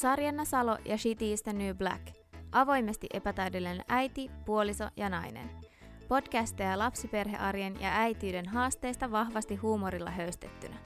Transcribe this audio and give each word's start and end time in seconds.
Sarjanna 0.00 0.44
Salo 0.44 0.78
ja 0.84 0.98
Shitty 0.98 1.32
is 1.32 1.42
the 1.42 1.52
New 1.52 1.76
Black. 1.76 2.06
Avoimesti 2.52 3.06
epätäydellinen 3.14 3.84
äiti, 3.88 4.30
puoliso 4.44 4.84
ja 4.96 5.08
nainen. 5.08 5.50
Podcasteja 6.08 6.78
lapsiperhearjen 6.78 7.80
ja 7.80 7.88
äitiyden 7.92 8.48
haasteista 8.48 9.10
vahvasti 9.10 9.56
huumorilla 9.56 10.10
höystettynä. 10.10 10.76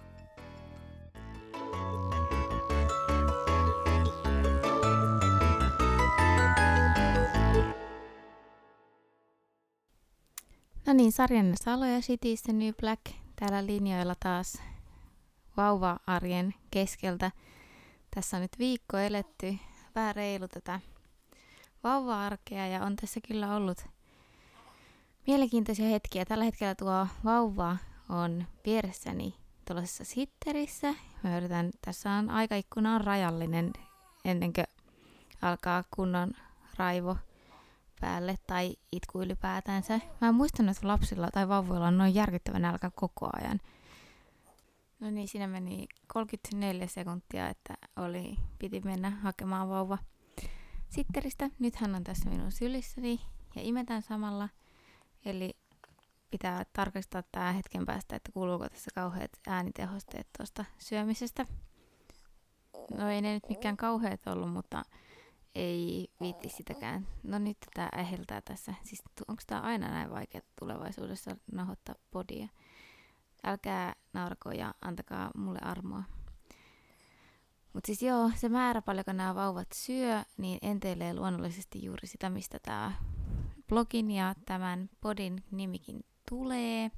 No 10.86 10.92
niin, 10.92 11.12
Sarjanna 11.12 11.54
Salo 11.62 11.84
ja 11.84 12.02
Shitty 12.02 12.32
is 12.32 12.42
the 12.42 12.52
New 12.52 12.72
Black 12.80 13.02
täällä 13.36 13.66
linjoilla 13.66 14.14
taas 14.20 14.62
vauva-arjen 15.56 16.54
keskeltä. 16.70 17.30
Tässä 18.14 18.36
on 18.36 18.40
nyt 18.42 18.58
viikko 18.58 18.96
eletty, 18.96 19.56
vähän 19.94 20.16
reilu 20.16 20.48
tätä 20.48 20.80
vauva-arkea 21.84 22.66
ja 22.66 22.84
on 22.84 22.96
tässä 22.96 23.20
kyllä 23.28 23.56
ollut 23.56 23.86
mielenkiintoisia 25.26 25.88
hetkiä. 25.88 26.24
Tällä 26.24 26.44
hetkellä 26.44 26.74
tuo 26.74 27.06
vauva 27.24 27.76
on 28.08 28.44
vieressäni 28.66 29.34
tuollaisessa 29.64 30.04
sitterissä. 30.04 30.94
Mä 31.22 31.36
yritän, 31.38 31.70
tässä 31.84 32.10
on 32.10 32.30
aikaikkuna 32.30 32.94
on 32.94 33.00
rajallinen 33.00 33.72
ennen 34.24 34.52
kuin 34.52 34.66
alkaa 35.42 35.84
kunnon 35.96 36.32
raivo 36.76 37.16
päälle 38.00 38.36
tai 38.46 38.76
itku 38.92 39.22
ylipäätänsä. 39.22 40.00
Mä 40.20 40.28
en 40.28 40.34
muistanut, 40.34 40.76
että 40.76 40.88
lapsilla 40.88 41.30
tai 41.30 41.48
vauvoilla 41.48 41.86
on 41.86 41.98
noin 41.98 42.14
järkyttävän 42.14 42.62
nälkä 42.62 42.90
koko 42.94 43.28
ajan. 43.40 43.60
No 45.00 45.10
niin, 45.10 45.28
siinä 45.28 45.46
meni 45.46 45.86
34 46.06 46.86
sekuntia, 46.86 47.48
että 47.48 47.74
oli, 47.96 48.36
piti 48.58 48.80
mennä 48.80 49.10
hakemaan 49.10 49.68
vauva 49.68 49.98
sitteristä. 50.88 51.50
Nyt 51.58 51.76
hän 51.76 51.94
on 51.94 52.04
tässä 52.04 52.30
minun 52.30 52.52
sylissäni 52.52 53.20
ja 53.56 53.62
imetän 53.62 54.02
samalla. 54.02 54.48
Eli 55.24 55.56
pitää 56.30 56.64
tarkistaa 56.72 57.22
tämä 57.32 57.52
hetken 57.52 57.86
päästä, 57.86 58.16
että 58.16 58.32
kuuluuko 58.32 58.68
tässä 58.68 58.90
kauheat 58.94 59.30
äänitehosteet 59.46 60.26
tuosta 60.36 60.64
syömisestä. 60.78 61.46
No 62.98 63.10
ei 63.10 63.22
ne 63.22 63.34
nyt 63.34 63.48
mikään 63.48 63.76
kauheat 63.76 64.26
ollut, 64.26 64.52
mutta 64.52 64.82
ei 65.54 66.08
viitti 66.20 66.48
sitäkään. 66.48 67.06
No 67.22 67.38
nyt 67.38 67.56
tätä 67.60 67.88
äheltää 67.98 68.40
tässä. 68.40 68.74
Siis 68.82 69.02
onko 69.28 69.42
tämä 69.46 69.60
aina 69.60 69.88
näin 69.88 70.10
vaikea 70.10 70.40
tulevaisuudessa 70.58 71.36
nahoittaa 71.52 71.94
podia? 72.10 72.48
Älkää 73.44 73.94
naurako 74.12 74.50
ja 74.52 74.74
antakaa 74.82 75.30
mulle 75.36 75.58
armoa. 75.62 76.02
Mutta 77.72 77.86
siis 77.86 78.02
joo, 78.02 78.30
se 78.34 78.48
määrä 78.48 78.82
paljonko 78.82 79.12
nämä 79.12 79.34
vauvat 79.34 79.68
syö, 79.74 80.22
niin 80.36 80.58
enteilee 80.62 81.14
luonnollisesti 81.14 81.84
juuri 81.84 82.06
sitä, 82.08 82.30
mistä 82.30 82.58
tämä 82.58 82.92
blogin 83.68 84.10
ja 84.10 84.34
tämän 84.46 84.90
podin 85.00 85.44
nimikin 85.50 86.04
tulee. 86.28 86.90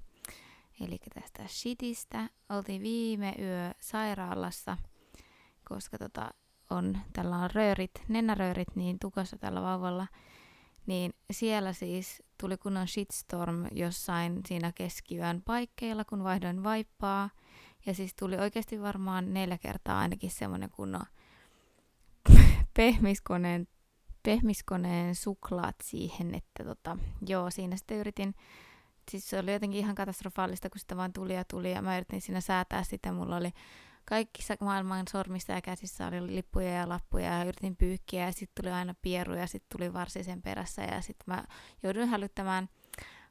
Eli 0.81 0.99
tästä 1.15 1.43
shitistä. 1.49 2.29
Oltiin 2.49 2.83
viime 2.83 3.35
yö 3.39 3.71
sairaalassa, 3.81 4.77
koska 5.69 5.99
tota, 5.99 6.31
on, 6.71 6.99
tällä 7.13 7.37
on 7.37 7.51
röörit, 7.51 7.91
nenäröörit 8.09 8.77
niin 8.77 8.99
tukossa 8.99 9.39
tällä 9.39 9.63
vauvalla, 9.63 10.07
niin 10.87 11.15
siellä 11.31 11.73
siis 11.73 12.23
tuli 12.41 12.57
kunnon 12.57 12.89
shitstorm 12.89 13.67
jossain 13.73 14.41
siinä 14.49 14.73
keskiyön 14.73 15.43
paikkeilla, 15.43 16.05
kun 16.05 16.25
vaihdoin 16.25 16.65
vaippaa. 16.65 17.31
Ja 17.87 17.95
siis 17.95 18.15
tuli 18.15 18.37
oikeasti 18.37 18.83
varmaan 18.83 19.35
neljä 19.35 19.59
kertaa 19.59 19.99
ainakin 19.99 20.31
semmoinen 20.31 20.71
kunnon 20.71 21.05
pehmiskoneen, 22.77 23.69
pehmiskoneen 24.23 25.15
suklaat 25.15 25.77
siihen, 25.83 26.35
että 26.35 26.65
tota, 26.65 26.99
joo, 27.27 27.51
siinä 27.51 27.77
sitten 27.77 27.99
yritin, 27.99 28.35
siis 29.11 29.31
se 29.31 29.39
oli 29.39 29.53
jotenkin 29.53 29.81
ihan 29.81 29.95
katastrofaalista, 29.95 30.71
kun 30.71 30.79
sitä 30.79 30.97
vaan 30.97 31.13
tuli 31.13 31.35
ja 31.35 31.45
tuli 31.45 31.73
ja 31.73 31.83
mä 31.83 31.97
yritin 31.97 32.21
siinä 32.21 32.41
säätää 32.41 32.83
sitä, 32.83 33.13
mulla 33.13 33.37
oli 33.37 33.53
kaikissa 34.09 34.55
maailman 34.61 35.09
sormissa 35.11 35.53
ja 35.53 35.63
käsissä 35.63 36.07
oli 36.07 36.35
lippuja 36.35 36.71
ja 36.71 36.89
lappuja 36.89 37.39
ja 37.39 37.45
yritin 37.45 37.77
pyykkiä 37.77 38.27
ja 38.27 38.33
sitten 38.33 38.63
tuli 38.65 38.73
aina 38.73 38.95
pieru 39.03 39.35
ja 39.35 39.47
sitten 39.47 39.79
tuli 39.79 39.93
varsi 39.93 40.25
sen 40.25 40.43
perässä 40.43 40.83
ja 40.83 41.01
sitten 41.01 41.25
mä 41.27 41.45
jouduin 41.83 42.09
hälyttämään 42.09 42.69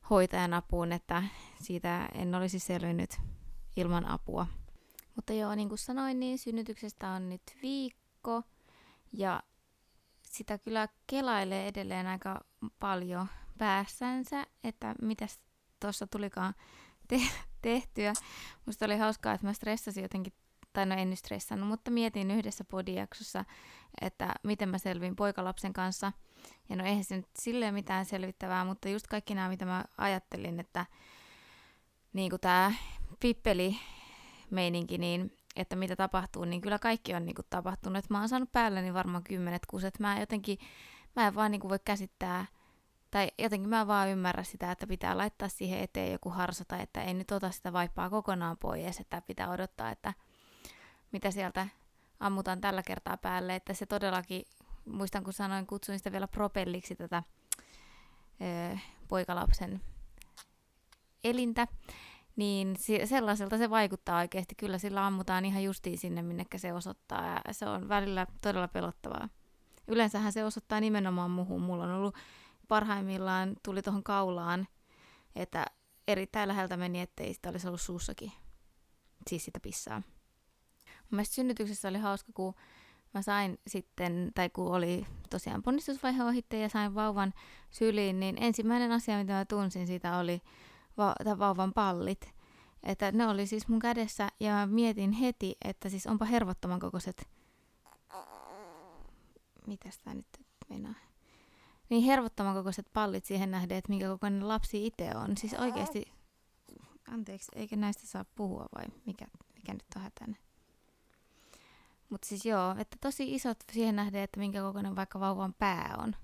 hoitajan 0.10 0.54
apuun, 0.54 0.92
että 0.92 1.24
siitä 1.62 2.10
en 2.14 2.36
olisi 2.36 2.60
selvinnyt 2.60 3.18
ilman 3.76 4.06
apua. 4.06 4.48
Mutta 5.16 5.34
joo, 5.34 5.56
niin 5.56 5.70
kuin 5.70 5.78
sanoin, 5.80 6.20
niin 6.20 6.40
synnytyksestä 6.40 7.10
on 7.10 7.30
nyt 7.30 7.42
viikko 7.62 8.44
ja 9.14 9.44
sitä 10.22 10.58
kyllä 10.58 10.88
kelailee 11.08 11.68
edelleen 11.68 12.08
aika 12.08 12.46
paljon 12.80 13.28
päässänsä, 13.58 14.48
että 14.64 14.96
mitäs 15.02 15.40
tuossa 15.80 16.08
tulikaan 16.08 16.54
te- 17.08 17.32
tehtyä. 17.62 18.14
Musta 18.66 18.86
oli 18.86 18.98
hauskaa, 18.98 19.34
että 19.34 19.48
mä 19.48 19.54
stressasin 19.54 20.04
jotenkin 20.04 20.34
tai 20.76 20.86
no 20.86 20.96
en 20.96 21.10
nyt 21.10 21.20
stressannut, 21.20 21.70
mutta 21.70 21.92
mietin 21.92 22.32
yhdessä 22.32 22.64
podijaksossa, 22.64 23.46
että 24.02 24.34
miten 24.44 24.70
mä 24.70 24.78
selvin 24.78 25.16
poikalapsen 25.16 25.74
kanssa. 25.74 26.12
Ja 26.70 26.76
no 26.76 26.86
eihän 26.86 27.04
se 27.04 27.16
nyt 27.16 27.28
silleen 27.40 27.74
mitään 27.74 28.06
selvittävää, 28.06 28.66
mutta 28.66 28.90
just 28.90 29.08
kaikki 29.08 29.36
nämä, 29.36 29.50
mitä 29.50 29.66
mä 29.66 29.86
ajattelin, 29.98 30.60
että 30.60 30.86
niin 32.14 32.30
kuin 32.30 32.40
tämä 32.40 32.72
pippeli 33.20 33.78
meininki, 34.50 34.98
niin 34.98 35.38
että 35.56 35.76
mitä 35.76 35.96
tapahtuu, 35.96 36.46
niin 36.46 36.62
kyllä 36.62 36.80
kaikki 36.80 37.14
on 37.14 37.26
niin 37.26 37.36
kuin 37.36 37.48
tapahtunut. 37.50 37.98
Että 37.98 38.14
mä 38.14 38.20
oon 38.20 38.30
saanut 38.30 38.52
päälleni 38.52 38.94
varmaan 38.94 39.24
kymmenet 39.24 39.66
kuset. 39.66 40.00
Mä 40.00 40.20
jotenkin, 40.20 40.58
mä 41.16 41.28
en 41.28 41.36
vaan 41.36 41.52
niin 41.52 41.62
kuin 41.62 41.70
voi 41.70 41.80
käsittää, 41.86 42.46
tai 43.12 43.32
jotenkin 43.40 43.70
mä 43.70 43.88
vaan 43.88 44.10
ymmärrä 44.10 44.44
sitä, 44.44 44.72
että 44.72 44.88
pitää 44.88 45.18
laittaa 45.18 45.50
siihen 45.50 45.80
eteen 45.80 46.12
joku 46.12 46.30
harsa, 46.30 46.66
tai 46.66 46.82
että 46.82 47.04
ei 47.04 47.14
nyt 47.14 47.32
ota 47.32 47.52
sitä 47.52 47.74
vaippaa 47.74 48.10
kokonaan 48.10 48.58
pois, 48.58 49.00
että 49.00 49.22
pitää 49.22 49.50
odottaa, 49.50 49.92
että 49.92 50.14
mitä 51.16 51.32
sieltä 51.32 51.68
ammutaan 52.20 52.62
tällä 52.62 52.84
kertaa 52.84 53.18
päälle, 53.18 53.56
että 53.56 53.74
se 53.74 53.86
todellakin, 53.86 54.44
muistan 54.86 55.24
kun 55.24 55.34
sanoin, 55.34 55.68
kutsuin 55.68 56.00
sitä 56.00 56.12
vielä 56.12 56.28
propelliksi 56.28 56.96
tätä 56.96 57.24
ö, 58.42 58.78
poikalapsen 59.08 59.82
elintä, 61.24 61.68
niin 62.36 62.76
sellaiselta 63.06 63.58
se 63.58 63.70
vaikuttaa 63.70 64.20
oikeasti. 64.20 64.56
Kyllä 64.56 64.78
sillä 64.78 65.06
ammutaan 65.06 65.46
ihan 65.46 65.64
justiin 65.64 65.98
sinne, 65.98 66.22
minnekä 66.22 66.58
se 66.58 66.74
osoittaa, 66.74 67.42
ja 67.48 67.54
se 67.54 67.66
on 67.66 67.90
välillä 67.90 68.28
todella 68.42 68.68
pelottavaa. 68.68 69.30
Yleensähän 69.88 70.34
se 70.34 70.46
osoittaa 70.46 70.80
nimenomaan 70.80 71.32
muuhun. 71.32 71.62
Mulla 71.62 71.84
on 71.84 71.92
ollut 71.92 72.16
parhaimmillaan, 72.68 73.56
tuli 73.64 73.82
tuohon 73.82 74.04
kaulaan, 74.04 74.68
että 75.36 75.66
erittäin 76.08 76.48
läheltä 76.48 76.78
meni, 76.78 77.02
ettei 77.02 77.34
sitä 77.34 77.50
olisi 77.50 77.68
ollut 77.68 77.82
suussakin. 77.82 78.32
Siis 79.30 79.46
sitä 79.46 79.60
pissaa. 79.60 80.02
Mun 81.12 81.18
mielestä 81.18 81.36
synnytyksessä 81.36 81.88
oli 81.88 81.98
hauska, 81.98 82.32
kun 82.34 82.54
mä 83.14 83.22
sain 83.22 83.60
sitten, 83.68 84.32
tai 84.36 84.50
kun 84.50 84.76
oli 84.76 85.06
tosiaan 85.30 85.64
ponnistusvaihe 85.64 86.24
ohitte 86.24 86.60
ja 86.60 86.70
sain 86.70 86.96
vauvan 86.96 87.34
syliin, 87.72 88.20
niin 88.20 88.44
ensimmäinen 88.44 88.92
asia, 88.92 89.18
mitä 89.18 89.34
mä 89.34 89.46
tunsin 89.46 89.88
siitä 89.88 90.18
oli 90.18 90.42
va- 90.98 91.16
vauvan 91.40 91.74
pallit. 91.74 92.34
Että 92.84 93.12
ne 93.12 93.28
oli 93.28 93.48
siis 93.48 93.68
mun 93.68 93.80
kädessä 93.80 94.30
ja 94.40 94.52
mä 94.52 94.66
mietin 94.66 95.12
heti, 95.12 95.56
että 95.66 95.90
siis 95.90 96.08
onpa 96.08 96.26
hervottoman 96.26 96.80
kokoiset... 96.80 97.28
Mitäs 99.68 100.00
tää 100.00 100.14
nyt 100.14 100.28
meinaa? 100.70 100.94
Niin 101.90 102.04
hervottoman 102.04 102.56
kokoiset 102.56 102.86
pallit 102.94 103.26
siihen 103.26 103.52
nähden, 103.52 103.78
että 103.78 103.90
minkä 103.90 104.08
kokoinen 104.08 104.48
lapsi 104.48 104.86
itse 104.86 105.12
on. 105.16 105.38
Siis 105.38 105.54
oikeasti... 105.54 106.14
Anteeksi, 107.12 107.52
eikö 107.56 107.76
näistä 107.76 108.08
saa 108.08 108.26
puhua 108.36 108.66
vai 108.76 108.86
mikä, 109.06 109.26
mikä 109.56 109.74
nyt 109.74 109.86
on 109.96 110.02
hätänä? 110.02 110.36
Mutta 112.10 112.28
siis 112.28 112.46
joo, 112.46 112.76
että 112.80 112.98
tosi 113.02 113.36
isot 113.36 113.58
siihen 113.72 113.96
nähden, 113.96 114.22
että 114.22 114.40
minkä 114.40 114.62
kokoinen 114.62 114.96
vaikka 114.96 115.20
vauvan 115.20 115.54
pää 115.54 115.96
on. 115.98 116.16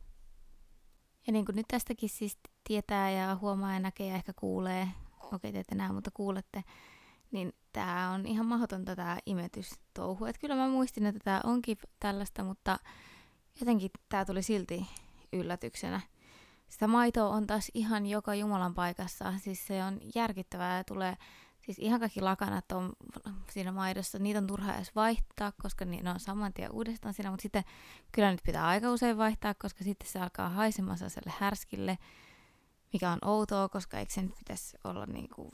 Ja 1.28 1.34
niin 1.34 1.46
kuin 1.46 1.56
nyt 1.56 1.68
tästäkin 1.68 2.10
siis 2.10 2.38
tietää 2.64 3.12
ja 3.12 3.36
huomaa 3.36 3.74
ja 3.74 3.80
näkee 3.80 4.08
ja 4.08 4.16
ehkä 4.16 4.34
kuulee, 4.34 4.88
okei 5.34 5.52
te 5.52 5.60
ette 5.60 5.76
näe, 5.76 5.92
mutta 5.92 6.12
kuulette, 6.14 6.64
niin 7.32 7.54
tämä 7.74 8.12
on 8.12 8.26
ihan 8.26 8.46
mahdotonta 8.46 8.96
tämä 8.96 9.18
imetystouhu. 9.26 10.26
Että 10.26 10.40
kyllä 10.40 10.56
mä 10.56 10.68
muistin, 10.68 11.06
että 11.06 11.22
tämä 11.24 11.42
onkin 11.44 11.78
tällaista, 12.00 12.44
mutta 12.44 12.80
jotenkin 13.60 13.92
tämä 14.10 14.26
tuli 14.26 14.44
silti 14.44 14.88
yllätyksenä. 15.34 16.02
Sitä 16.70 16.88
maitoa 16.88 17.30
on 17.30 17.48
taas 17.48 17.72
ihan 17.74 18.06
joka 18.06 18.36
Jumalan 18.36 18.74
paikassa. 18.74 19.34
Siis 19.38 19.68
se 19.68 19.84
on 19.84 20.00
järkittävää 20.16 20.78
ja 20.78 20.84
tulee 20.84 21.18
Siis 21.66 21.80
ihan 21.80 22.00
kaikki 22.00 22.22
lakanat 22.22 22.72
on 22.72 22.94
siinä 23.52 23.72
maidossa, 23.72 24.20
niitä 24.20 24.40
on 24.40 24.48
turha 24.48 24.76
edes 24.76 24.96
vaihtaa, 24.96 25.52
koska 25.62 25.86
ne 25.86 26.10
on 26.10 26.20
saman 26.20 26.54
tien 26.54 26.72
uudestaan 26.72 27.14
siinä, 27.14 27.32
mutta 27.32 27.42
sitten 27.42 27.64
kyllä 28.12 28.32
nyt 28.32 28.42
pitää 28.46 28.68
aika 28.68 28.92
usein 28.92 29.18
vaihtaa, 29.18 29.54
koska 29.54 29.84
sitten 29.84 30.10
se 30.10 30.20
alkaa 30.20 30.50
haisemaan 30.50 30.98
sellaiselle 30.98 31.34
härskille, 31.40 31.98
mikä 32.94 33.12
on 33.12 33.20
outoa, 33.26 33.70
koska 33.70 34.00
eikö 34.00 34.14
se 34.14 34.22
nyt 34.22 34.38
pitäisi 34.38 34.78
olla 34.84 35.06
niin 35.06 35.30
kuin, 35.36 35.52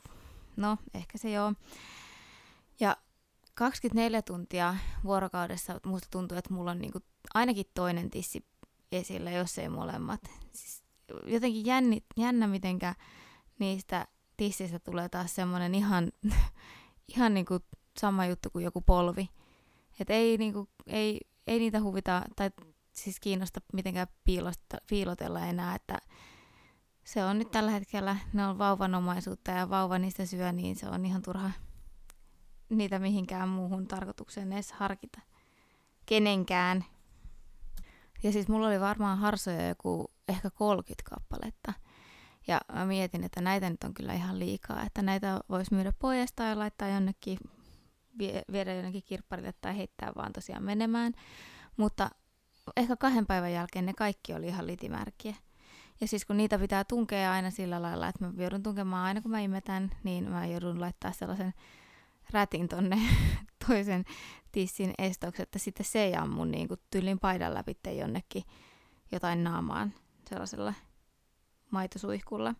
no 0.56 0.78
ehkä 0.94 1.18
se 1.18 1.32
joo. 1.32 1.54
Ja 2.80 2.98
24 3.54 4.22
tuntia 4.22 4.76
vuorokaudessa 5.04 5.80
musta 5.86 6.08
tuntuu, 6.12 6.38
että 6.38 6.54
mulla 6.54 6.72
on 6.72 6.80
niinku 6.80 7.00
ainakin 7.34 7.66
toinen 7.74 8.10
tissi 8.10 8.46
esillä, 8.92 9.32
jos 9.32 9.58
ei 9.58 9.70
molemmat. 9.70 10.22
Siis 10.52 10.84
jotenkin 11.26 11.66
jänni, 11.66 12.04
jännä, 12.18 12.48
mitenkä 12.48 12.96
niistä 13.60 14.08
tissistä 14.38 14.80
tulee 14.80 15.10
taas 15.10 15.36
semmoinen 15.36 15.76
ihan, 15.76 16.12
ihan 17.16 17.34
niinku 17.34 17.60
sama 18.00 18.26
juttu 18.26 18.50
kuin 18.50 18.66
joku 18.66 18.82
polvi. 18.82 19.30
Et 20.00 20.10
ei, 20.10 20.38
niinku, 20.38 20.70
ei, 20.88 21.20
ei 21.48 21.60
niitä 21.60 21.82
huvita 21.82 22.22
tai 22.36 22.52
siis 22.94 23.20
kiinnosta 23.20 23.60
mitenkään 23.74 24.08
piilosta, 24.24 24.78
piilotella 24.90 25.46
enää, 25.46 25.76
että 25.76 25.98
se 27.04 27.26
on 27.26 27.40
nyt 27.40 27.52
tällä 27.52 27.72
hetkellä, 27.72 28.18
ne 28.34 28.48
on 28.48 28.58
vauvanomaisuutta 28.58 29.52
ja 29.52 29.70
vauva 29.70 30.00
niistä 30.00 30.26
syö, 30.26 30.52
niin 30.52 30.76
se 30.76 30.90
on 30.90 31.06
ihan 31.06 31.22
turha 31.22 31.52
niitä 32.70 33.00
mihinkään 33.00 33.50
muuhun 33.50 33.88
tarkoitukseen 33.88 34.54
edes 34.54 34.72
harkita. 34.72 35.22
Kenenkään. 36.06 36.86
Ja 38.24 38.32
siis 38.32 38.48
mulla 38.48 38.68
oli 38.68 38.80
varmaan 38.80 39.18
harsoja 39.18 39.68
joku 39.68 40.12
ehkä 40.28 40.50
30 40.50 41.10
kappaletta. 41.10 41.74
Ja 42.48 42.62
mä 42.74 42.86
mietin, 42.86 43.24
että 43.24 43.42
näitä 43.42 43.70
nyt 43.70 43.84
on 43.84 43.94
kyllä 43.94 44.14
ihan 44.14 44.40
liikaa, 44.40 44.84
että 44.86 45.02
näitä 45.02 45.40
voisi 45.50 45.74
myydä 45.74 45.94
pois 46.00 46.34
tai 46.34 46.56
laittaa 46.56 46.88
jonnekin, 46.88 47.38
viedä 48.52 48.74
jonnekin 48.74 49.04
kirpparille 49.04 49.54
tai 49.62 49.78
heittää 49.78 50.12
vaan 50.16 50.34
tosiaan 50.34 50.64
menemään. 50.64 51.14
Mutta 51.78 52.10
ehkä 52.78 52.96
kahden 52.96 53.26
päivän 53.26 53.54
jälkeen 53.54 53.86
ne 53.86 53.94
kaikki 53.94 54.34
oli 54.34 54.48
ihan 54.48 54.68
litimärkiä. 54.68 55.36
Ja 56.02 56.08
siis 56.08 56.26
kun 56.26 56.38
niitä 56.38 56.60
pitää 56.60 56.84
tunkea 56.84 57.32
aina 57.32 57.52
sillä 57.52 57.82
lailla, 57.82 58.08
että 58.08 58.26
mä 58.26 58.34
joudun 58.38 58.64
tunkemaan 58.64 59.06
aina 59.06 59.22
kun 59.22 59.32
mä 59.32 59.40
imetän, 59.40 59.92
niin 60.04 60.30
mä 60.30 60.46
joudun 60.46 60.82
laittaa 60.82 61.12
sellaisen 61.12 61.54
rätin 62.32 62.68
tonne 62.68 63.00
toisen 63.68 64.06
tissin 64.52 64.94
estoksi, 64.98 65.42
että 65.42 65.60
sitten 65.60 65.86
se 65.86 66.04
ei 66.04 66.16
ammu 66.16 66.46
niin 66.46 66.68
kuin 66.68 66.80
tyllin 66.92 67.20
paidan 67.20 67.54
läpi 67.54 67.78
jonnekin 67.98 68.44
jotain 69.12 69.44
naamaan 69.44 69.94
sellaisella 70.30 70.74
maitosuihkulla. 71.72 72.56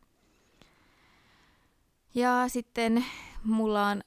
Ja 2.16 2.48
sitten 2.48 3.06
mulla 3.44 3.88
on, 3.88 4.02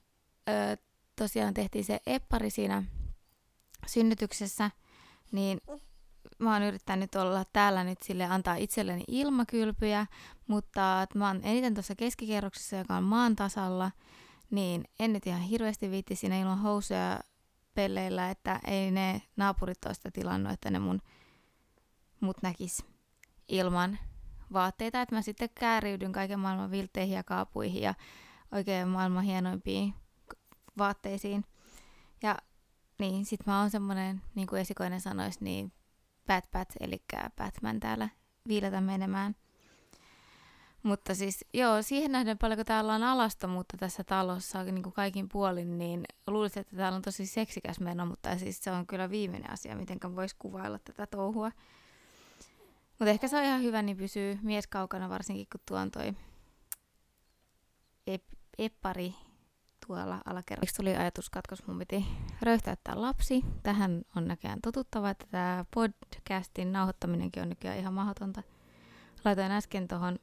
ö, 0.48 0.76
tosiaan 1.16 1.54
tehtiin 1.54 1.84
se 1.84 2.00
eppari 2.06 2.50
siinä 2.50 2.82
synnytyksessä, 3.86 4.70
niin 5.32 5.60
mä 6.38 6.52
oon 6.52 6.62
yrittänyt 6.62 7.14
olla 7.14 7.44
täällä 7.52 7.84
nyt 7.84 8.02
sille 8.02 8.24
antaa 8.24 8.54
itselleni 8.54 9.04
ilmakylpyjä, 9.08 10.06
mutta 10.46 11.06
mä 11.14 11.26
oon 11.26 11.40
eniten 11.44 11.74
tuossa 11.74 11.94
keskikerroksessa, 11.94 12.76
joka 12.76 12.96
on 12.96 13.04
maan 13.04 13.36
tasalla, 13.36 13.90
niin 14.50 14.84
en 14.98 15.12
nyt 15.12 15.26
ihan 15.26 15.40
hirveästi 15.40 15.90
viitti 15.90 16.16
siinä 16.16 16.40
ilman 16.40 16.58
housuja 16.58 17.20
pelleillä, 17.74 18.30
että 18.30 18.60
ei 18.66 18.90
ne 18.90 19.22
naapurit 19.36 19.84
ole 19.84 19.94
sitä 19.94 20.10
tilannut, 20.10 20.52
että 20.52 20.70
ne 20.70 20.78
mun 20.78 21.00
mut 22.20 22.42
näkis 22.42 22.84
ilman 23.48 23.98
vaatteita, 24.52 25.00
että 25.02 25.14
mä 25.14 25.22
sitten 25.22 25.48
kääriydyn 25.54 26.12
kaiken 26.12 26.40
maailman 26.40 26.70
vilteihin 26.70 27.16
ja 27.16 27.24
kaapuihin 27.24 27.82
ja 27.82 27.94
oikein 28.52 28.88
maailman 28.88 29.24
hienoimpiin 29.24 29.94
vaatteisiin. 30.78 31.44
Ja 32.22 32.38
niin, 32.98 33.24
sit 33.24 33.46
mä 33.46 33.60
oon 33.60 33.70
semmonen, 33.70 34.22
niin 34.34 34.46
kuin 34.46 34.60
esikoinen 34.60 35.00
sanoisi, 35.00 35.44
niin 35.44 35.72
Bat 36.26 36.50
Bat, 36.50 36.68
eli 36.80 37.02
Batman 37.36 37.80
täällä 37.80 38.08
viiletä 38.48 38.80
menemään. 38.80 39.34
Mutta 40.82 41.14
siis, 41.14 41.44
joo, 41.54 41.82
siihen 41.82 42.12
nähden 42.12 42.38
paljonko 42.38 42.64
täällä 42.64 42.94
on 42.94 43.02
alastomuutta 43.02 43.76
tässä 43.76 44.04
talossa 44.04 44.64
niin 44.64 44.82
kuin 44.82 44.92
kaikin 44.92 45.28
puolin, 45.28 45.78
niin 45.78 46.04
luulisin, 46.26 46.60
että 46.60 46.76
täällä 46.76 46.96
on 46.96 47.02
tosi 47.02 47.26
seksikäs 47.26 47.80
meno, 47.80 48.06
mutta 48.06 48.38
siis 48.38 48.64
se 48.64 48.70
on 48.70 48.86
kyllä 48.86 49.10
viimeinen 49.10 49.50
asia, 49.50 49.76
miten 49.76 50.16
voisi 50.16 50.36
kuvailla 50.38 50.78
tätä 50.78 51.06
touhua. 51.06 51.50
Mutta 53.00 53.10
ehkä 53.10 53.28
se 53.28 53.36
on 53.36 53.44
ihan 53.44 53.62
hyvä, 53.62 53.82
niin 53.82 53.96
pysyy 53.96 54.38
mies 54.42 54.66
kaukana, 54.66 55.08
varsinkin 55.08 55.46
kun 55.52 55.60
tuon 55.68 55.90
toi 55.90 56.14
ep- 58.10 58.36
eppari 58.58 59.14
tuolla 59.86 60.20
alakerrassa. 60.24 60.76
tuli 60.76 60.96
ajatuskatkos, 60.96 61.66
mun 61.66 61.78
piti 61.78 62.06
röyhtäyttää 62.42 63.00
lapsi. 63.00 63.44
Tähän 63.62 64.02
on 64.16 64.28
näköjään 64.28 64.60
totuttava, 64.60 65.10
että 65.10 65.26
tämä 65.30 65.64
podcastin 65.74 66.72
nauhoittaminenkin 66.72 67.42
on 67.42 67.48
nykyään 67.48 67.78
ihan 67.78 67.94
mahdotonta. 67.94 68.42
Laitoin 69.24 69.52
äsken 69.52 69.88
tuohon 69.88 70.18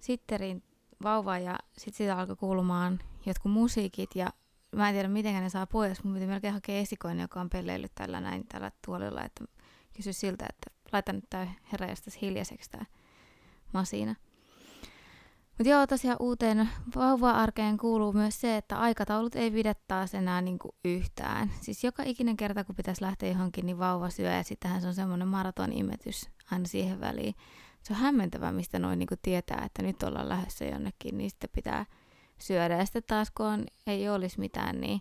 sitterin 0.00 0.62
vauva 1.02 1.38
ja 1.38 1.58
sitten 1.72 1.94
siitä 1.94 2.18
alkoi 2.18 2.36
kuulumaan 2.36 2.98
jotkut 3.26 3.52
musiikit 3.52 4.10
ja 4.14 4.32
mä 4.76 4.88
en 4.88 4.94
tiedä 4.94 5.08
miten 5.08 5.42
ne 5.42 5.48
saa 5.48 5.66
pois. 5.66 6.04
Mun 6.04 6.14
piti 6.14 6.26
melkein 6.26 6.54
hakea 6.54 6.80
esikoinen, 6.80 7.24
joka 7.24 7.40
on 7.40 7.50
pelleillyt 7.50 7.92
tällä 7.94 8.20
näin 8.20 8.46
tällä 8.48 8.72
tuolilla, 8.86 9.24
että 9.24 9.44
kysy 9.96 10.12
siltä, 10.12 10.46
että 10.48 10.79
laita 10.92 11.12
nyt 11.12 11.24
tää 11.30 11.54
heräjästäs 11.72 12.18
hiljaiseksi 12.22 12.70
tää 12.70 12.86
masina. 13.72 14.14
Mutta 15.60 15.70
joo, 15.70 15.86
tosiaan 15.86 16.16
uuteen 16.20 16.68
vauva-arkeen 16.96 17.76
kuuluu 17.76 18.12
myös 18.12 18.40
se, 18.40 18.56
että 18.56 18.78
aikataulut 18.78 19.34
ei 19.34 19.50
pidä 19.50 19.74
taas 19.88 20.14
enää 20.14 20.40
niinku 20.40 20.74
yhtään. 20.84 21.50
Siis 21.60 21.84
joka 21.84 22.02
ikinen 22.02 22.36
kerta, 22.36 22.64
kun 22.64 22.74
pitäisi 22.74 23.02
lähteä 23.02 23.28
johonkin, 23.28 23.66
niin 23.66 23.78
vauva 23.78 24.10
syö 24.10 24.30
ja 24.30 24.42
sittenhän 24.42 24.80
se 24.80 24.88
on 24.88 24.94
semmoinen 24.94 25.28
maratonimetys 25.28 26.30
aina 26.50 26.64
siihen 26.64 27.00
väliin. 27.00 27.34
Se 27.82 27.92
on 27.92 27.98
hämmentävää, 27.98 28.52
mistä 28.52 28.78
noin 28.78 28.98
niinku 28.98 29.14
tietää, 29.22 29.62
että 29.66 29.82
nyt 29.82 30.02
ollaan 30.02 30.28
lähdössä 30.28 30.64
jonnekin, 30.64 31.18
niin 31.18 31.30
sitten 31.30 31.50
pitää 31.54 31.86
syödä. 32.38 32.76
Ja 32.76 32.84
sitten 32.84 33.02
taas 33.06 33.30
kun 33.30 33.46
on, 33.46 33.66
ei 33.86 34.08
olisi 34.08 34.40
mitään, 34.40 34.80
niin 34.80 35.00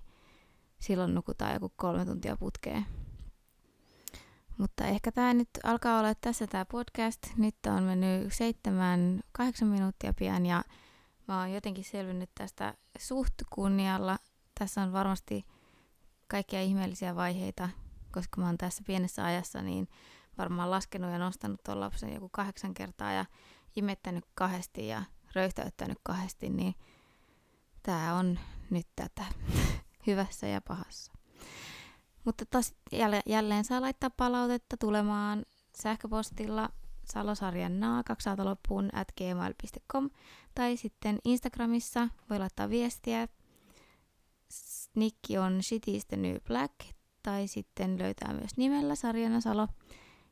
silloin 0.79 1.15
nukutaan 1.15 1.53
joku 1.53 1.71
kolme 1.75 2.05
tuntia 2.05 2.37
putkeen. 2.37 2.85
Mutta 4.59 4.85
ehkä 4.85 5.11
tämä 5.11 5.33
nyt 5.33 5.49
alkaa 5.63 5.99
olla 5.99 6.15
tässä 6.15 6.47
tämä 6.47 6.65
podcast. 6.65 7.19
Nyt 7.37 7.55
on 7.67 7.83
mennyt 7.83 8.33
seitsemän, 8.33 9.21
kahdeksan 9.31 9.67
minuuttia 9.67 10.13
pian 10.13 10.45
ja 10.45 10.63
mä 11.27 11.39
oon 11.39 11.53
jotenkin 11.53 11.83
selvinnyt 11.83 12.29
tästä 12.35 12.73
suht 12.99 13.33
kunnialla. 13.49 14.17
Tässä 14.59 14.81
on 14.81 14.93
varmasti 14.93 15.45
kaikkia 16.27 16.61
ihmeellisiä 16.61 17.15
vaiheita, 17.15 17.69
koska 18.11 18.41
mä 18.41 18.47
oon 18.47 18.57
tässä 18.57 18.83
pienessä 18.87 19.25
ajassa 19.25 19.61
niin 19.61 19.87
varmaan 20.37 20.71
laskenut 20.71 21.11
ja 21.11 21.19
nostanut 21.19 21.63
tuon 21.65 21.79
lapsen 21.79 22.13
joku 22.13 22.29
kahdeksan 22.29 22.73
kertaa 22.73 23.11
ja 23.11 23.25
imettänyt 23.75 24.25
kahdesti 24.35 24.87
ja 24.87 25.03
röyhtäyttänyt 25.35 25.97
kahdesti, 26.03 26.49
niin 26.49 26.75
tämä 27.83 28.15
on 28.15 28.39
nyt 28.69 28.87
tätä 28.95 29.25
hyvässä 30.07 30.47
ja 30.47 30.61
pahassa. 30.61 31.18
Mutta 32.25 32.45
taas 32.45 32.75
jälleen 33.25 33.65
saa 33.65 33.81
laittaa 33.81 34.09
palautetta 34.09 34.77
tulemaan 34.77 35.45
sähköpostilla 35.81 36.69
salosarjan 37.05 37.79
naa 37.79 38.03
loppuun 38.43 38.89
at 38.93 39.07
gmail.com 39.17 40.09
tai 40.55 40.77
sitten 40.77 41.19
Instagramissa 41.25 42.09
voi 42.29 42.39
laittaa 42.39 42.69
viestiä. 42.69 43.27
Nikki 44.95 45.37
on 45.37 45.59
Shitty's 45.59 46.05
the 46.07 46.17
New 46.17 46.35
Black 46.47 46.73
tai 47.23 47.47
sitten 47.47 47.99
löytää 47.99 48.33
myös 48.33 48.57
nimellä 48.57 48.95
Sarjana 48.95 49.41
Salo. 49.41 49.67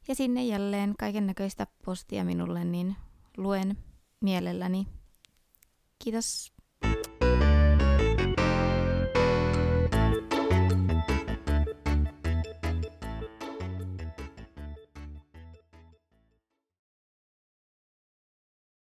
Ja 0.08 0.16
sinne 0.16 0.46
jälleen 0.46 0.94
kaiken 1.00 1.28
näköistä 1.28 1.68
postia 1.86 2.26
minulle, 2.26 2.66
niin 2.66 2.96
luen 3.38 3.78
mielelläni. 4.22 4.88
Kiitos. 6.04 6.57